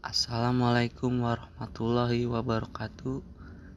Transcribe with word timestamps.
Assalamualaikum 0.00 1.28
warahmatullahi 1.28 2.24
wabarakatuh. 2.24 3.20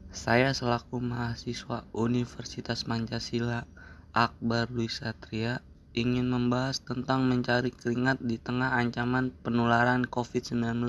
Saya 0.07 0.55
selaku 0.55 1.03
mahasiswa 1.03 1.83
Universitas 1.91 2.87
Pancasila 2.87 3.67
Akbar 4.15 4.71
Dwi 4.71 4.87
Satria 4.87 5.59
ingin 5.91 6.31
membahas 6.31 6.79
tentang 6.79 7.27
mencari 7.27 7.75
keringat 7.75 8.23
di 8.23 8.39
tengah 8.39 8.71
ancaman 8.71 9.35
penularan 9.43 10.07
COVID-19 10.07 10.87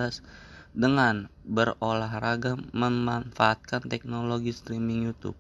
dengan 0.71 1.27
berolahraga 1.43 2.55
memanfaatkan 2.71 3.91
teknologi 3.91 4.55
streaming 4.55 5.11
YouTube. 5.11 5.35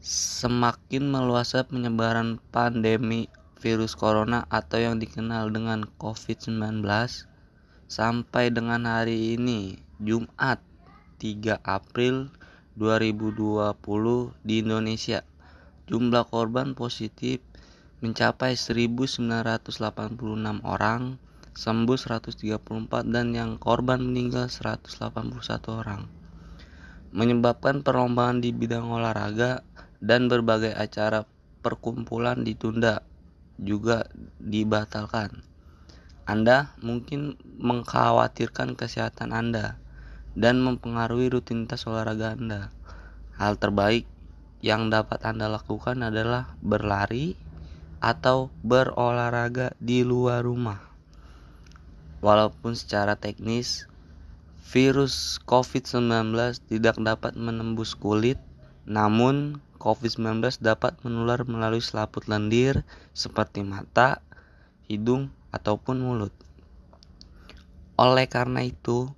Semakin 0.00 1.04
meluasnya 1.04 1.68
penyebaran 1.68 2.40
pandemi 2.48 3.28
virus 3.56 3.96
corona 3.96 4.44
atau 4.52 4.76
yang 4.76 5.00
dikenal 5.00 5.48
dengan 5.48 5.88
COVID-19 5.96 6.84
sampai 7.88 8.52
dengan 8.52 8.84
hari 8.84 9.38
ini 9.40 9.80
Jumat 9.96 10.60
3 11.16 11.64
April 11.64 12.28
2020 12.76 13.72
di 14.44 14.54
Indonesia. 14.60 15.24
Jumlah 15.88 16.28
korban 16.28 16.76
positif 16.76 17.40
mencapai 18.04 18.52
1986 18.52 19.72
orang 20.60 21.16
sembuh 21.56 21.96
134 21.96 22.60
dan 23.08 23.32
yang 23.32 23.56
korban 23.56 24.04
meninggal 24.04 24.52
181 24.52 25.00
orang. 25.72 26.04
Menyebabkan 27.16 27.80
perlombaan 27.80 28.44
di 28.44 28.52
bidang 28.52 28.92
olahraga 28.92 29.64
dan 30.04 30.28
berbagai 30.28 30.76
acara 30.76 31.24
perkumpulan 31.64 32.44
ditunda 32.44 33.00
juga 33.60 34.08
dibatalkan. 34.40 35.44
Anda 36.26 36.74
mungkin 36.82 37.38
mengkhawatirkan 37.62 38.74
kesehatan 38.74 39.30
Anda 39.30 39.78
dan 40.34 40.60
mempengaruhi 40.60 41.30
rutinitas 41.32 41.86
olahraga 41.86 42.34
Anda. 42.34 42.74
Hal 43.38 43.56
terbaik 43.56 44.04
yang 44.60 44.90
dapat 44.90 45.22
Anda 45.22 45.46
lakukan 45.46 46.02
adalah 46.02 46.58
berlari 46.60 47.38
atau 48.02 48.52
berolahraga 48.60 49.72
di 49.80 50.02
luar 50.02 50.44
rumah. 50.44 50.82
Walaupun 52.20 52.74
secara 52.74 53.14
teknis 53.14 53.86
virus 54.66 55.38
COVID-19 55.46 56.34
tidak 56.66 56.98
dapat 56.98 57.38
menembus 57.38 57.94
kulit, 57.94 58.40
namun 58.86 59.58
COVID-19 59.82 60.62
dapat 60.62 60.96
menular 61.02 61.42
melalui 61.44 61.82
selaput 61.82 62.30
lendir 62.30 62.86
seperti 63.12 63.66
mata, 63.66 64.24
hidung, 64.86 65.34
ataupun 65.50 66.00
mulut. 66.00 66.32
Oleh 67.98 68.30
karena 68.30 68.62
itu, 68.62 69.10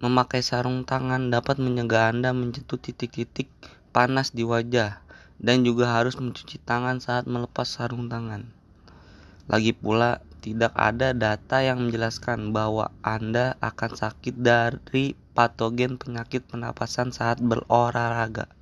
memakai 0.00 0.40
sarung 0.40 0.84
tangan 0.84 1.28
dapat 1.28 1.60
mencegah 1.60 2.12
Anda 2.12 2.30
menyentuh 2.32 2.80
titik-titik 2.80 3.50
panas 3.90 4.32
di 4.32 4.46
wajah 4.46 5.02
dan 5.40 5.64
juga 5.64 5.90
harus 5.96 6.20
mencuci 6.20 6.60
tangan 6.60 7.00
saat 7.00 7.24
melepas 7.24 7.64
sarung 7.64 8.12
tangan. 8.12 8.44
Lagi 9.48 9.72
pula, 9.72 10.20
tidak 10.40 10.72
ada 10.72 11.12
data 11.12 11.60
yang 11.60 11.84
menjelaskan 11.84 12.52
bahwa 12.52 12.92
Anda 13.04 13.60
akan 13.60 13.92
sakit 13.92 14.40
dari 14.40 15.12
patogen 15.36 16.00
penyakit 16.00 16.48
pernapasan 16.48 17.12
saat 17.12 17.40
berolahraga. 17.40 18.59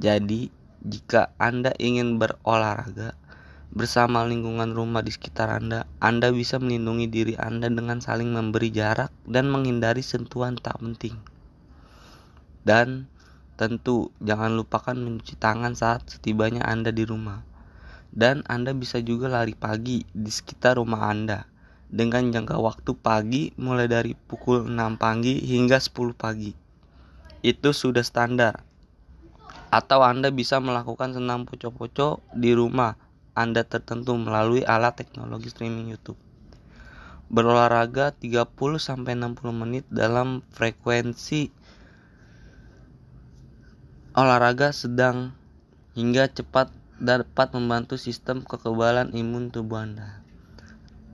Jadi, 0.00 0.48
jika 0.80 1.28
Anda 1.36 1.76
ingin 1.76 2.16
berolahraga 2.16 3.12
bersama 3.68 4.24
lingkungan 4.24 4.72
rumah 4.72 5.04
di 5.04 5.12
sekitar 5.12 5.52
Anda, 5.52 5.84
Anda 6.00 6.32
bisa 6.32 6.56
melindungi 6.56 7.04
diri 7.12 7.34
Anda 7.36 7.68
dengan 7.68 8.00
saling 8.00 8.32
memberi 8.32 8.72
jarak 8.72 9.12
dan 9.28 9.52
menghindari 9.52 10.00
sentuhan 10.00 10.56
tak 10.56 10.80
penting. 10.80 11.20
Dan 12.64 13.12
tentu 13.60 14.08
jangan 14.24 14.56
lupakan 14.56 14.96
mencuci 14.96 15.36
tangan 15.36 15.76
saat 15.76 16.08
setibanya 16.08 16.64
Anda 16.64 16.96
di 16.96 17.04
rumah. 17.04 17.44
Dan 18.08 18.40
Anda 18.48 18.72
bisa 18.72 19.04
juga 19.04 19.28
lari 19.28 19.52
pagi 19.52 20.08
di 20.16 20.32
sekitar 20.32 20.80
rumah 20.80 21.12
Anda 21.12 21.44
dengan 21.92 22.32
jangka 22.32 22.56
waktu 22.56 22.96
pagi 22.96 23.52
mulai 23.60 23.84
dari 23.84 24.16
pukul 24.16 24.64
6 24.64 24.96
pagi 24.96 25.44
hingga 25.44 25.76
10 25.76 26.16
pagi. 26.16 26.56
Itu 27.44 27.76
sudah 27.76 28.00
standar 28.00 28.69
atau 29.70 30.02
Anda 30.02 30.34
bisa 30.34 30.58
melakukan 30.58 31.14
senam 31.14 31.46
poco-poco 31.46 32.18
di 32.34 32.50
rumah 32.50 32.98
Anda 33.38 33.62
tertentu 33.62 34.18
melalui 34.18 34.66
alat 34.66 34.98
teknologi 34.98 35.54
streaming 35.54 35.94
YouTube. 35.94 36.18
Berolahraga 37.30 38.10
30 38.10 38.50
sampai 38.82 39.14
60 39.14 39.54
menit 39.54 39.86
dalam 39.86 40.42
frekuensi 40.50 41.54
olahraga 44.18 44.74
sedang 44.74 45.30
hingga 45.94 46.26
cepat 46.26 46.74
dapat 46.98 47.54
membantu 47.54 47.94
sistem 47.94 48.42
kekebalan 48.42 49.14
imun 49.14 49.54
tubuh 49.54 49.86
Anda. 49.86 50.18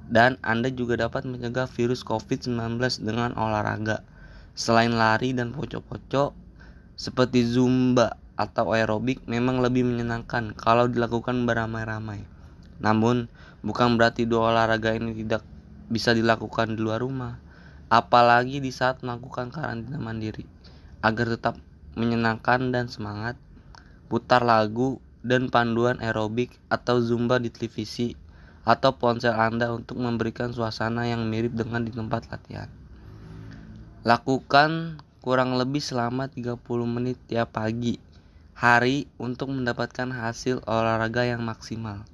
Dan 0.08 0.40
Anda 0.40 0.72
juga 0.72 0.96
dapat 0.96 1.28
mencegah 1.28 1.68
virus 1.68 2.00
COVID-19 2.08 2.80
dengan 3.04 3.36
olahraga. 3.36 4.00
Selain 4.56 4.96
lari 4.96 5.36
dan 5.36 5.52
poco-poco 5.52 6.32
seperti 6.96 7.44
zumba 7.44 8.16
atau 8.36 8.76
aerobik 8.76 9.24
memang 9.24 9.64
lebih 9.64 9.88
menyenangkan 9.88 10.52
kalau 10.52 10.86
dilakukan 10.86 11.48
beramai-ramai. 11.48 12.22
Namun, 12.78 13.32
bukan 13.64 13.96
berarti 13.96 14.28
dua 14.28 14.52
olahraga 14.52 14.92
ini 14.92 15.16
tidak 15.24 15.40
bisa 15.88 16.12
dilakukan 16.12 16.76
di 16.76 16.80
luar 16.84 17.00
rumah, 17.00 17.40
apalagi 17.88 18.60
di 18.60 18.68
saat 18.68 19.00
melakukan 19.00 19.48
karantina 19.48 19.96
mandiri. 19.96 20.44
Agar 21.00 21.32
tetap 21.32 21.56
menyenangkan 21.96 22.68
dan 22.76 22.92
semangat, 22.92 23.40
putar 24.12 24.44
lagu 24.44 25.00
dan 25.24 25.48
panduan 25.48 25.96
aerobik 26.04 26.52
atau 26.68 27.00
zumba 27.00 27.40
di 27.40 27.48
televisi 27.48 28.14
atau 28.66 28.98
ponsel 28.98 29.32
Anda 29.32 29.72
untuk 29.72 29.96
memberikan 29.96 30.52
suasana 30.52 31.08
yang 31.08 31.24
mirip 31.24 31.56
dengan 31.56 31.86
di 31.86 31.94
tempat 31.94 32.28
latihan. 32.28 32.68
Lakukan 34.02 35.00
kurang 35.22 35.58
lebih 35.58 35.82
selama 35.82 36.30
30 36.30 36.62
menit 36.86 37.18
tiap 37.26 37.54
pagi 37.58 38.05
hari 38.56 39.04
untuk 39.20 39.52
mendapatkan 39.52 40.08
hasil 40.08 40.64
olahraga 40.64 41.28
yang 41.28 41.44
maksimal. 41.44 42.08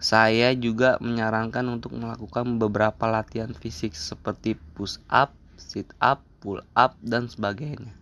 Saya 0.00 0.56
juga 0.56 0.96
menyarankan 0.96 1.68
untuk 1.68 1.92
melakukan 1.92 2.56
beberapa 2.56 3.04
latihan 3.04 3.52
fisik 3.52 3.92
seperti 3.92 4.56
push 4.72 4.96
up, 5.12 5.36
sit 5.60 5.92
up, 6.00 6.24
pull 6.40 6.64
up, 6.72 6.96
dan 7.04 7.28
sebagainya. 7.28 7.92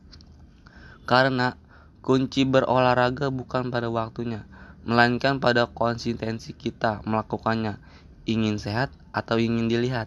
Karena 1.11 1.59
kunci 2.07 2.47
berolahraga 2.47 3.35
bukan 3.35 3.75
pada 3.75 3.91
waktunya, 3.91 4.47
melainkan 4.87 5.43
pada 5.43 5.67
konsistensi 5.67 6.55
kita 6.55 7.03
melakukannya. 7.03 7.83
Ingin 8.31 8.63
sehat 8.63 8.95
atau 9.11 9.43
ingin 9.43 9.67
dilihat? 9.67 10.07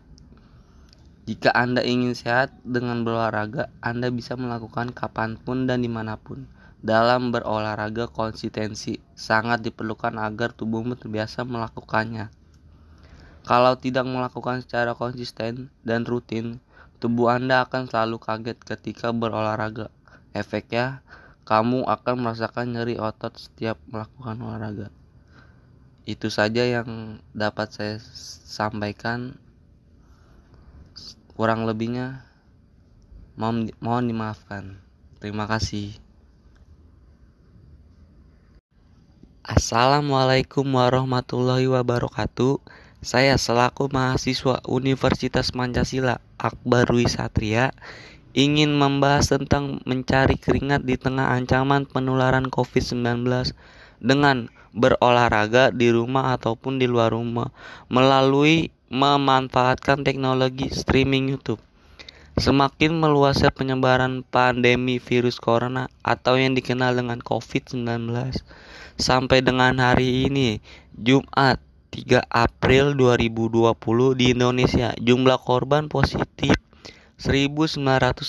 Jika 1.28 1.52
Anda 1.52 1.84
ingin 1.84 2.16
sehat 2.16 2.56
dengan 2.64 3.04
berolahraga, 3.04 3.68
Anda 3.84 4.08
bisa 4.16 4.40
melakukan 4.40 4.96
kapan 4.96 5.36
pun 5.36 5.68
dan 5.68 5.84
di 5.84 5.92
mana 5.92 6.16
pun 6.16 6.48
dalam 6.84 7.32
berolahraga 7.32 8.12
konsistensi 8.12 9.00
sangat 9.16 9.64
diperlukan 9.64 10.20
agar 10.20 10.52
tubuhmu 10.52 11.00
terbiasa 11.00 11.48
melakukannya. 11.48 12.28
Kalau 13.48 13.80
tidak 13.80 14.04
melakukan 14.04 14.60
secara 14.60 14.92
konsisten 14.92 15.72
dan 15.88 16.04
rutin, 16.04 16.60
tubuh 17.00 17.32
Anda 17.32 17.64
akan 17.64 17.88
selalu 17.88 18.20
kaget 18.20 18.60
ketika 18.60 19.16
berolahraga. 19.16 19.88
Efeknya, 20.36 21.00
kamu 21.48 21.88
akan 21.88 22.16
merasakan 22.20 22.76
nyeri 22.76 23.00
otot 23.00 23.32
setiap 23.40 23.80
melakukan 23.88 24.44
olahraga. 24.44 24.88
Itu 26.04 26.28
saja 26.28 26.68
yang 26.68 27.24
dapat 27.32 27.72
saya 27.72 27.96
sampaikan. 28.44 29.40
Kurang 31.36 31.64
lebihnya 31.64 32.28
mohon, 33.40 33.72
mohon 33.80 34.12
dimaafkan. 34.12 34.84
Terima 35.24 35.48
kasih. 35.48 36.03
Assalamualaikum 39.44 40.64
warahmatullahi 40.64 41.68
wabarakatuh. 41.68 42.64
Saya 43.04 43.36
selaku 43.36 43.92
mahasiswa 43.92 44.64
Universitas 44.64 45.52
Pancasila 45.52 46.24
Akbar 46.40 46.88
Wisatria 46.88 47.76
ingin 48.32 48.72
membahas 48.72 49.36
tentang 49.36 49.84
mencari 49.84 50.40
keringat 50.40 50.88
di 50.88 50.96
tengah 50.96 51.36
ancaman 51.36 51.84
penularan 51.84 52.48
COVID-19 52.48 53.28
dengan 54.00 54.48
berolahraga 54.72 55.76
di 55.76 55.92
rumah 55.92 56.40
ataupun 56.40 56.80
di 56.80 56.88
luar 56.88 57.12
rumah 57.12 57.52
melalui 57.92 58.72
memanfaatkan 58.88 60.08
teknologi 60.08 60.72
streaming 60.72 61.36
YouTube. 61.36 61.60
Semakin 62.34 62.98
meluasnya 62.98 63.54
penyebaran 63.54 64.26
pandemi 64.26 64.98
virus 64.98 65.38
corona 65.38 65.86
atau 66.02 66.34
yang 66.34 66.58
dikenal 66.58 66.98
dengan 66.98 67.22
COVID-19 67.22 68.10
sampai 68.98 69.46
dengan 69.46 69.78
hari 69.78 70.26
ini 70.26 70.58
Jumat 70.98 71.62
3 71.94 72.26
April 72.26 72.98
2020 72.98 74.18
di 74.18 74.34
Indonesia 74.34 74.98
jumlah 74.98 75.38
korban 75.46 75.86
positif 75.94 76.58
1986 77.22 78.26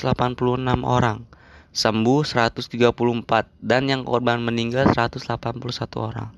orang, 0.84 1.24
sembuh 1.72 2.20
134 2.28 3.48
dan 3.64 3.88
yang 3.88 4.04
korban 4.04 4.36
meninggal 4.36 4.92
181 4.92 5.64
orang. 5.96 6.28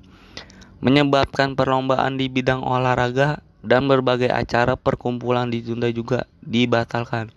Menyebabkan 0.79 1.59
perlombaan 1.59 2.15
di 2.15 2.31
bidang 2.31 2.63
olahraga 2.63 3.43
dan 3.59 3.91
berbagai 3.91 4.31
acara 4.31 4.79
perkumpulan 4.79 5.51
ditunda 5.51 5.91
juga 5.91 6.23
dibatalkan. 6.39 7.36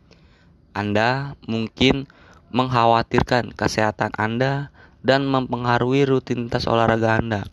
Anda 0.81 1.37
mungkin 1.45 2.09
mengkhawatirkan 2.57 3.53
kesehatan 3.53 4.17
Anda 4.17 4.73
dan 5.05 5.29
mempengaruhi 5.29 6.09
rutinitas 6.09 6.65
olahraga 6.65 7.21
Anda. 7.21 7.45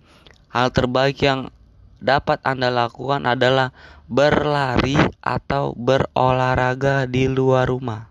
Hal 0.48 0.72
terbaik 0.72 1.20
yang 1.20 1.52
dapat 2.00 2.40
Anda 2.48 2.72
lakukan 2.72 3.28
adalah 3.28 3.76
berlari 4.08 4.96
atau 5.20 5.76
berolahraga 5.76 7.04
di 7.04 7.28
luar 7.28 7.68
rumah. 7.68 8.08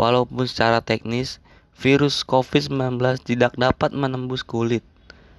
Walaupun 0.00 0.48
secara 0.48 0.80
teknis 0.80 1.44
virus 1.76 2.24
COVID-19 2.24 2.96
tidak 3.20 3.52
dapat 3.60 3.92
menembus 3.92 4.40
kulit, 4.40 4.80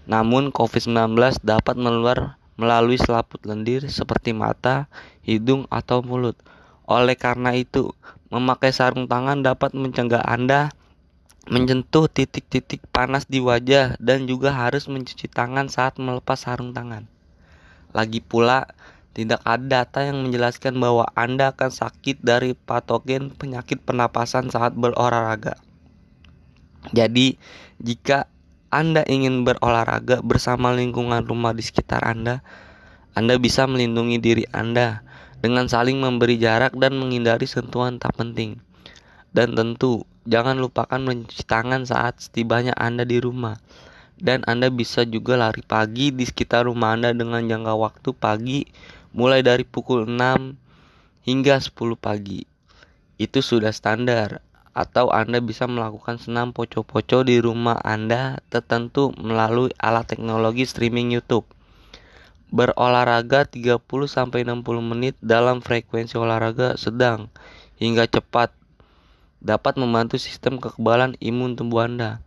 namun 0.06 0.54
COVID-19 0.54 1.42
dapat 1.42 1.75
menular 1.78 2.38
melalui 2.62 3.02
selaput 3.02 3.42
lendir 3.42 3.90
seperti 3.90 4.38
mata, 4.38 4.86
hidung, 5.25 5.66
atau 5.74 6.06
mulut. 6.06 6.38
Oleh 6.86 7.18
karena 7.18 7.58
itu, 7.58 7.90
memakai 8.31 8.72
sarung 8.72 9.12
tangan 9.12 9.44
dapat 9.44 9.75
mencegah 9.75 10.24
Anda 10.24 10.72
menyentuh 11.51 12.07
titik-titik 12.07 12.86
panas 12.94 13.25
di 13.28 13.44
wajah 13.44 13.98
dan 14.00 14.30
juga 14.30 14.56
harus 14.56 14.86
mencuci 14.88 15.28
tangan 15.28 15.68
saat 15.68 16.00
melepas 16.00 16.38
sarung 16.38 16.72
tangan. 16.72 17.10
Lagi 17.92 18.24
pula, 18.24 18.72
tidak 19.12 19.44
ada 19.44 19.83
data 19.83 20.07
yang 20.07 20.24
menjelaskan 20.24 20.80
bahwa 20.80 21.10
Anda 21.18 21.51
akan 21.51 21.72
sakit 21.74 22.24
dari 22.24 22.56
patogen 22.56 23.36
penyakit 23.36 23.83
pernapasan 23.83 24.48
saat 24.48 24.72
berolahraga. 24.77 25.60
Jadi, 26.95 27.36
jika 27.84 28.31
Anda 28.72 29.04
ingin 29.04 29.44
berolahraga 29.44 30.24
bersama 30.24 30.72
lingkungan 30.72 31.27
rumah 31.27 31.51
di 31.51 31.66
sekitar 31.66 32.06
Anda, 32.07 32.39
Anda 33.12 33.36
bisa 33.36 33.68
melindungi 33.68 34.24
diri 34.24 34.45
Anda 34.56 35.04
dengan 35.41 35.65
saling 35.65 35.97
memberi 35.97 36.38
jarak 36.38 36.77
dan 36.77 36.95
menghindari 36.95 37.49
sentuhan 37.49 37.97
tak 37.97 38.13
penting. 38.15 38.61
Dan 39.33 39.57
tentu, 39.57 40.05
jangan 40.29 40.61
lupakan 40.61 41.01
mencuci 41.01 41.43
tangan 41.43 41.83
saat 41.83 42.21
setibanya 42.21 42.77
Anda 42.77 43.03
di 43.03 43.17
rumah 43.17 43.57
dan 44.21 44.45
Anda 44.45 44.69
bisa 44.69 45.01
juga 45.03 45.33
lari 45.33 45.65
pagi 45.65 46.13
di 46.13 46.23
sekitar 46.29 46.69
rumah 46.69 46.93
Anda 46.93 47.11
dengan 47.11 47.41
jangka 47.41 47.73
waktu 47.73 48.09
pagi 48.13 48.69
mulai 49.17 49.41
dari 49.41 49.65
pukul 49.65 50.05
6 50.05 51.25
hingga 51.25 51.57
10 51.57 51.97
pagi. 51.97 52.45
Itu 53.17 53.41
sudah 53.41 53.73
standar 53.73 54.45
atau 54.71 55.09
Anda 55.09 55.41
bisa 55.41 55.65
melakukan 55.65 56.21
senam 56.21 56.53
poco-poco 56.53 57.25
di 57.25 57.41
rumah 57.41 57.81
Anda 57.81 58.39
tertentu 58.53 59.11
melalui 59.17 59.73
alat 59.81 60.13
teknologi 60.13 60.69
streaming 60.69 61.11
YouTube. 61.11 61.49
Berolahraga 62.51 63.48
30 63.48 63.80
sampai 64.12 64.44
60 64.44 64.62
menit 64.83 65.15
dalam 65.24 65.63
frekuensi 65.63 66.19
olahraga 66.19 66.75
sedang 66.75 67.31
hingga 67.80 68.06
cepat 68.06 68.51
dapat 69.42 69.80
membantu 69.80 70.21
sistem 70.21 70.62
kekebalan 70.62 71.18
imun 71.18 71.57
tubuh 71.57 71.88
Anda 71.88 72.21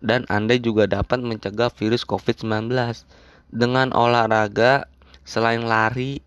dan 0.00 0.24
Anda 0.32 0.56
juga 0.56 0.88
dapat 0.88 1.20
mencegah 1.20 1.68
virus 1.72 2.04
COVID-19. 2.08 2.72
Dengan 3.50 3.90
olahraga, 3.90 4.86
selain 5.26 5.66
lari, 5.66 6.22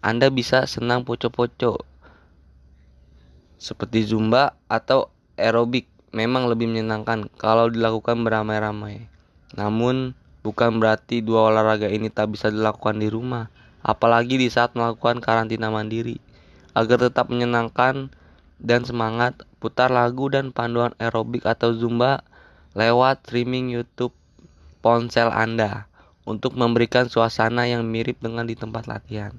Anda 0.00 0.32
bisa 0.32 0.64
senang 0.64 1.04
poco-poco 1.04 1.84
seperti 3.60 4.04
zumba 4.04 4.52
atau 4.68 5.08
aerobik 5.40 5.88
memang 6.12 6.52
lebih 6.52 6.68
menyenangkan 6.68 7.32
kalau 7.40 7.72
dilakukan 7.72 8.20
beramai-ramai. 8.22 9.08
Namun, 9.56 10.12
bukan 10.44 10.76
berarti 10.78 11.24
dua 11.24 11.48
olahraga 11.48 11.88
ini 11.88 12.12
tak 12.12 12.36
bisa 12.36 12.52
dilakukan 12.52 13.00
di 13.00 13.08
rumah, 13.08 13.48
apalagi 13.80 14.36
di 14.36 14.52
saat 14.52 14.76
melakukan 14.76 15.24
karantina 15.24 15.72
mandiri. 15.72 16.20
Agar 16.76 17.00
tetap 17.00 17.32
menyenangkan 17.32 18.12
dan 18.60 18.84
semangat, 18.84 19.42
putar 19.58 19.88
lagu 19.88 20.28
dan 20.28 20.52
panduan 20.52 20.92
aerobik 21.00 21.48
atau 21.48 21.72
zumba 21.72 22.22
lewat 22.76 23.24
streaming 23.24 23.72
YouTube 23.72 24.12
ponsel 24.84 25.32
Anda 25.32 25.88
untuk 26.28 26.60
memberikan 26.60 27.08
suasana 27.08 27.64
yang 27.64 27.88
mirip 27.88 28.20
dengan 28.20 28.44
di 28.44 28.52
tempat 28.52 28.84
latihan. 28.84 29.32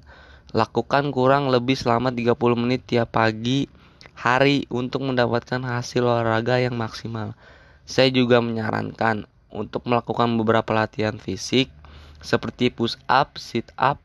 Lakukan 0.50 1.14
kurang 1.14 1.52
lebih 1.52 1.78
selama 1.78 2.10
30 2.10 2.34
menit 2.58 2.82
tiap 2.88 3.14
pagi 3.14 3.70
hari 4.16 4.64
untuk 4.72 5.04
mendapatkan 5.04 5.60
hasil 5.60 6.02
olahraga 6.02 6.58
yang 6.58 6.74
maksimal. 6.74 7.36
Saya 7.84 8.10
juga 8.10 8.40
menyarankan 8.40 9.28
untuk 9.56 9.88
melakukan 9.88 10.36
beberapa 10.36 10.76
latihan 10.76 11.16
fisik 11.16 11.72
seperti 12.20 12.68
push 12.68 13.00
up, 13.08 13.40
sit 13.40 13.72
up, 13.80 13.96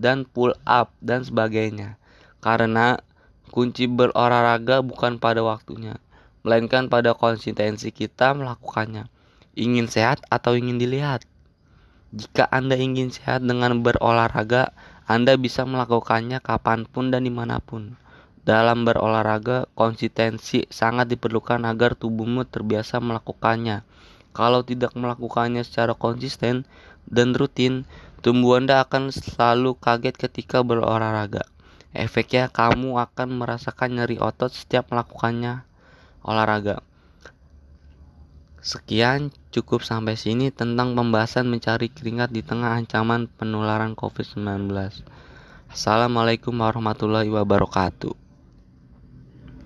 dan 0.00 0.24
pull 0.24 0.56
up 0.64 0.92
dan 1.04 1.20
sebagainya. 1.20 2.00
Karena 2.40 2.96
kunci 3.52 3.84
berolahraga 3.84 4.80
bukan 4.80 5.20
pada 5.20 5.44
waktunya, 5.44 6.00
melainkan 6.40 6.88
pada 6.88 7.12
konsistensi 7.12 7.92
kita 7.92 8.32
melakukannya. 8.32 9.12
Ingin 9.56 9.88
sehat 9.88 10.24
atau 10.28 10.52
ingin 10.56 10.76
dilihat? 10.76 11.24
Jika 12.16 12.48
Anda 12.48 12.76
ingin 12.76 13.12
sehat 13.12 13.44
dengan 13.44 13.84
berolahraga, 13.84 14.72
Anda 15.08 15.36
bisa 15.36 15.64
melakukannya 15.64 16.40
kapan 16.40 16.88
pun 16.88 17.12
dan 17.12 17.24
di 17.24 17.32
mana 17.32 17.60
pun. 17.60 17.96
Dalam 18.46 18.86
berolahraga, 18.86 19.66
konsistensi 19.74 20.70
sangat 20.70 21.10
diperlukan 21.10 21.66
agar 21.66 21.98
tubuhmu 21.98 22.46
terbiasa 22.46 23.02
melakukannya. 23.02 23.82
Kalau 24.36 24.60
tidak 24.60 24.92
melakukannya 24.92 25.64
secara 25.64 25.96
konsisten 25.96 26.68
dan 27.08 27.32
rutin, 27.32 27.88
tubuh 28.20 28.60
Anda 28.60 28.84
akan 28.84 29.08
selalu 29.08 29.80
kaget 29.80 30.20
ketika 30.20 30.60
berolahraga. 30.60 31.48
Efeknya, 31.96 32.52
kamu 32.52 33.00
akan 33.00 33.40
merasakan 33.40 33.96
nyeri 33.96 34.20
otot 34.20 34.52
setiap 34.52 34.92
melakukannya 34.92 35.64
olahraga. 36.20 36.84
Sekian 38.60 39.32
cukup 39.54 39.80
sampai 39.80 40.20
sini 40.20 40.52
tentang 40.52 40.92
pembahasan 40.92 41.48
mencari 41.48 41.88
keringat 41.88 42.28
di 42.28 42.44
tengah 42.44 42.76
ancaman 42.76 43.32
penularan 43.40 43.96
COVID-19. 43.96 44.68
Assalamualaikum 45.72 46.52
warahmatullahi 46.52 47.32
wabarakatuh. 47.32 48.25